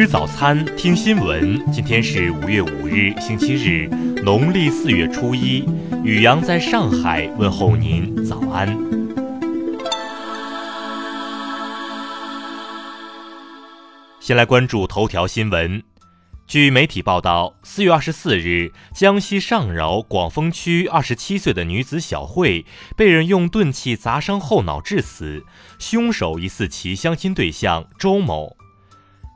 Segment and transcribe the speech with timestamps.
[0.00, 1.62] 吃早餐，听新闻。
[1.70, 3.86] 今天是五月五日，星期日，
[4.24, 5.62] 农历四月初一。
[6.02, 8.66] 雨阳在上海问候您，早安。
[14.20, 15.82] 先来关注头条新闻。
[16.46, 22.64] 据媒体报道，四月二十四日，江西上饶广丰区二十七岁的女子小慧
[22.96, 25.44] 被人用钝器砸伤后脑致死，
[25.78, 28.56] 凶手疑似其相亲对象周某。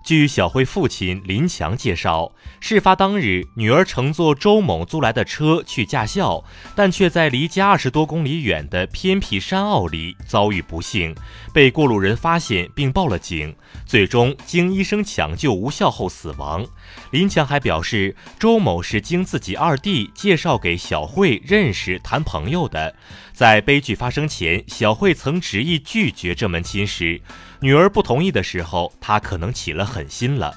[0.05, 6.45] 据小慧父亲林强介绍，事发当日，女儿乘坐周某租来的车去驾校，
[6.77, 11.15] 但却在离家二十多公里远的偏僻山坳里遭遇不幸，
[11.55, 16.66] 被过路人发现并报了警，最终经医生抢救无效后死亡。
[17.11, 22.95] 林强还表示，周某是经自己二弟介绍给小慧认识谈朋友的，
[23.34, 27.20] 在悲剧发生前，小慧曾执意拒绝这门亲事。
[27.60, 30.54] 女儿不同意的时候，她可能起了狠心了。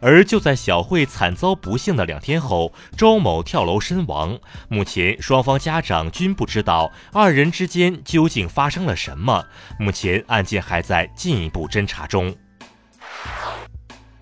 [0.00, 4.38] 而就在小慧惨遭不幸的两天后，周某跳楼身亡。
[4.68, 9.46] 目前双方家长均不知道二人之间究竟发生了什么。
[9.78, 12.36] 目前案件还在进一步侦查中。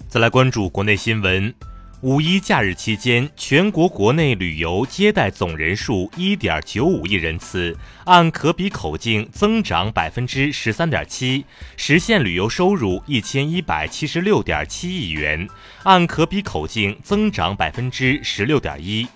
[0.08, 1.52] 再来关注国内新闻。
[2.02, 11.46] 五一假日期间，全国国内旅游接待总人数一点九五亿人次，按可比口径增长百分之十三点七，
[11.78, 15.48] 实现旅游收入一千一百七十六点七亿元，
[15.84, 19.08] 按可比口径增长百分之十六点一。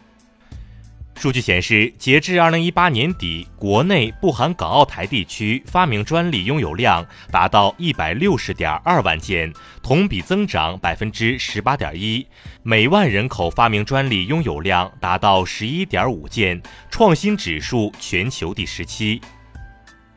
[1.21, 12.25] 数据显示，截至二零一八年底，国内不含港澳台地区发明专利拥有量达到一百六十点二万件，同比增长百分之十八点一；
[12.63, 16.59] 每万人口发明专利拥有量达到十一点五件，
[16.91, 19.21] 创新指数全球第十七。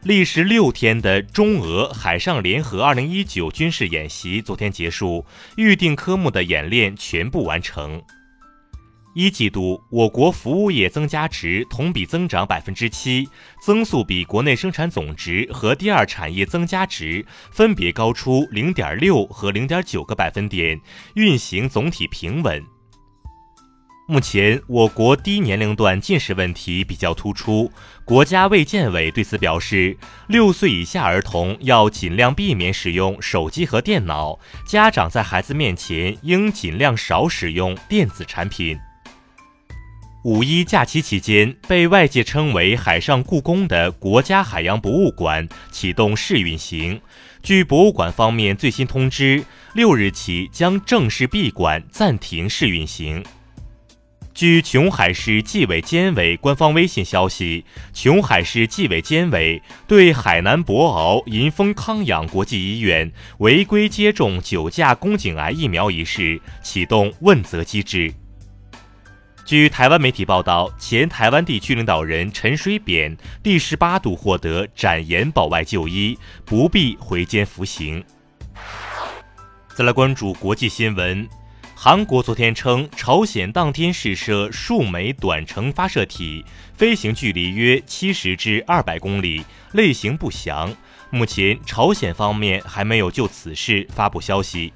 [0.04, 5.26] 历时六天的中俄海上联合二零一九军事演习昨天结束，
[5.58, 8.02] 预定科目的演练全部完成。
[9.14, 13.30] 一季度，我国服务业增加值同比增长百分之七，
[13.64, 20.80] 增速比国内生产总值和第二产业增加值分别高出零点六和零点九个百分点，
[21.14, 22.64] 运行总体平稳。
[24.05, 27.71] 目前，我国低年龄段近视问题比较突出，
[28.04, 29.95] 国家卫健委对此表示，
[30.27, 38.77] 六岁以下儿童要尽量避免使用手机和电脑，家长在孩子面前应尽量少使用电子产品。
[40.23, 47.02] 五一假期期间，被外界称为“海上故宫”的国家海洋博物馆启动试运行。
[47.42, 53.22] 据博物馆方面最新通知，六日起将正式闭馆，暂停试运行。
[54.33, 68.14] 据琼海市纪委监委官方微信消息，琼海市纪委监委对海南博鳌银丰康养国际医院违规接种九价宫颈癌疫苗一事启动问责机制。
[69.53, 78.03] 据台湾媒体报道，前台湾地区领导人陈水扁第十八度获得展延保外就医，不必回监服刑。
[79.75, 81.30] 再来关注国际新闻，
[81.75, 86.43] 韩国昨天称，朝鲜当天试射数枚短程发射体，
[86.75, 90.75] 飞行距离约七十至二百公里，类型不详。
[91.11, 94.73] 目前，朝鲜方面还没有就此事发布消息。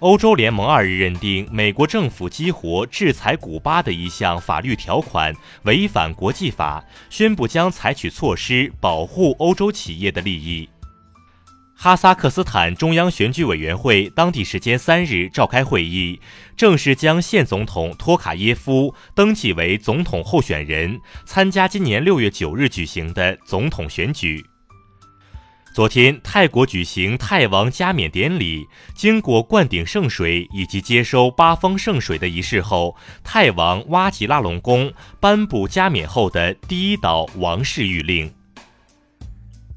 [0.00, 10.68] 欧洲联盟二日认定美国政府激活制裁古巴的一项法律条款违反国际法，宣布将采取措施保护欧洲企业的利益。
[11.74, 16.20] 哈萨克斯坦中央选举委员会当地时间三日召开会议，
[16.56, 24.44] 正式将现总统托卡耶夫登记为总统候选人，参加今年六月九日举行的总统选举。
[25.76, 28.66] 昨天，泰国举行泰王加冕典礼。
[28.94, 38.32] 经过灌顶圣水以及接收八方圣水的仪式后，泰王哇吉拉隆功颁布加冕后的第一道王室谕令。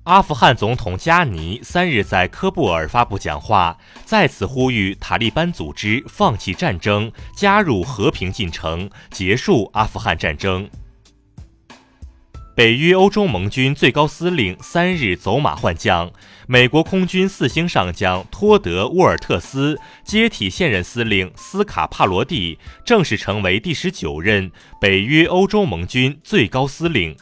[0.04, 10.70] 阿富汗总统加尼三日在科布尔发布讲话，再次呼吁塔利班组织放弃战争，加入和平进程，结束阿富汗战争。
[12.60, 16.12] 北约欧洲盟军最高司令三日走马换将，
[16.46, 24.52] 美国空军四星上将托德·沃尔特斯接替现任司令斯卡帕罗蒂，正式成为第十九任
[24.82, 27.16] 北约欧洲盟军最高司令。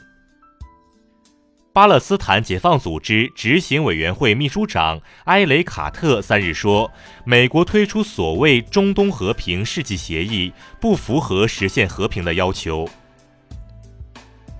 [1.72, 6.92] 巴勒斯坦解放组织执行委员会秘书长埃雷卡特三日说，
[7.25, 10.51] 美国推出所谓中东和平世纪协议，
[10.81, 12.89] 不符合实现和平的要求。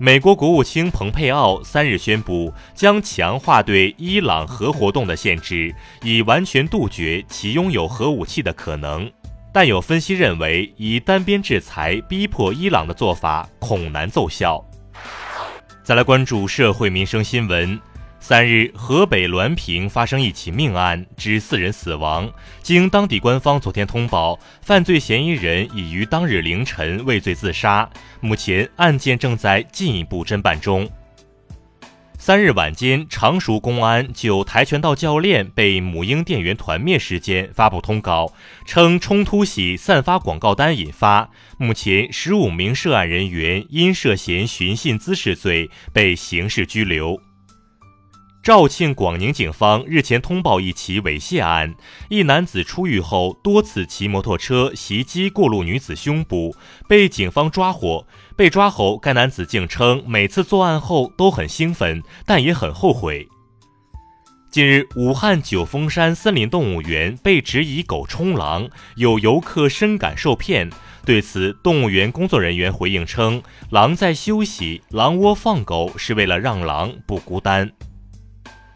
[0.00, 5.74] 美国国务卿蓬佩奥三日宣布，将强化对伊朗核活动的限制，
[6.04, 9.10] 以完全杜绝其拥有核武器的可能。
[9.52, 14.64] 但有分析认为，以单边制裁逼迫伊朗的做法恐难奏效。
[15.82, 17.76] 再来关注社会民生新闻。
[18.20, 22.30] 三日，河北滦平发生一起命案，致四人死亡。
[22.60, 27.88] 经当地官方昨天通报，犯罪嫌疑人已于当日凌晨畏罪自杀。
[28.20, 30.86] 目前案件正在进一步侦办中。
[32.18, 38.34] 三日晚间，常熟公安就跆拳道教练被母婴店员团灭事件发布通告，
[38.66, 41.30] 称冲突系散发广告单引发。
[41.56, 47.18] 目前，十五名涉案人员因涉嫌寻衅滋事罪被刑事拘留。
[48.42, 51.74] 肇庆广宁警方日前通报一起猥亵案，
[52.08, 56.54] 一男子出狱后多次骑摩托车袭击过路女子胸部，
[56.88, 58.06] 被警方抓获。
[58.36, 63.28] 被抓后，该男子竟称每次作案后都很兴奋，但也很后悔。
[64.50, 70.70] 近日，武汉九峰山森林动物园被指以狗冲狼，有游客深感受骗。
[71.04, 77.70] 对此，动物园工作人员回应称：“狼在休息，狼窝放狗是为了让狼不孤单。”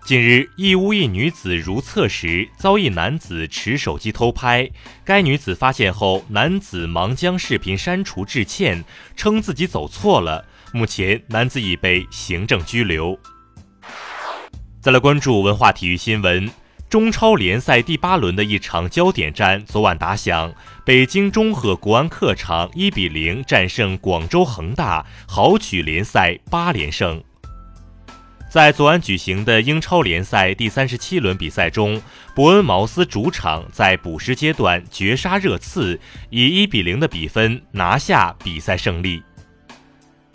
[0.05, 4.69] 近日，义乌一女子如厕时遭一男子持手机偷拍，
[5.05, 8.85] 该女子发现后，男子忙将视频删除致歉，
[9.17, 10.45] 称自己走错了。
[10.73, 13.17] 目前，男子已被行政拘留。
[14.81, 16.51] 再来关注文化体育新闻，
[16.91, 20.53] 中超联赛第八轮的一场焦点战昨晚打响，
[20.85, 27.23] 北京中赫国安客场一比零战胜广州恒大，豪取联赛八连胜。
[28.53, 32.03] 在昨晚举行的英超联赛第三十七轮比赛中，
[32.35, 39.23] 伯恩茅斯主场在补时阶段绝杀热刺，以一比零的比分拿下比赛胜利。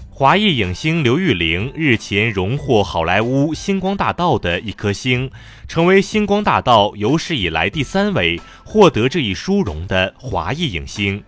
[0.10, 5.30] 华裔影星刘玉玲日前荣获好莱坞星光大道的一颗星，
[5.68, 11.24] 成为星光大道有史以来第三位获得这一殊荣的华裔影星。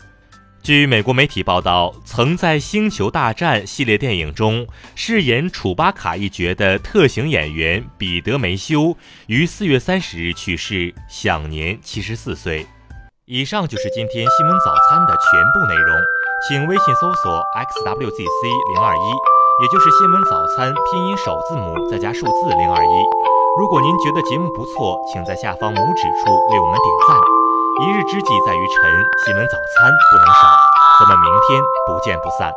[0.62, 8.96] 据美国媒体报道，曾在《星球大战》系列电影中饰演楚巴卡一角的特型演员彼得·梅修
[9.28, 12.68] 于四月三十日去世，享年七十四岁。
[13.26, 15.98] 以上就是今天新闻早餐的全部内容，
[16.48, 19.10] 请微信搜索 xwzc 零二一，
[19.64, 22.90] 也就是新闻早餐拼音首字母再加数字零二一。
[23.58, 27.39] 如果您觉得节目不错，请在下方拇指处为我们点赞。
[27.82, 28.92] 一日之计在于晨，
[29.26, 30.52] 新闻早餐不能少，
[31.00, 32.52] 咱们明天不见不散。